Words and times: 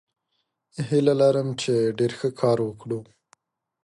هیله 0.87 1.13
لرم 1.21 1.47
چې 1.61 1.73
ډیر 1.97 2.11
ښه 2.19 2.29
کار 2.41 2.57
وکړو. 2.63 2.99